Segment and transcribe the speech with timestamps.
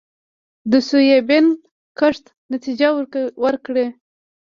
[0.71, 1.45] د سویابین
[1.99, 2.87] کښت نتیجه
[3.43, 3.87] ورکړې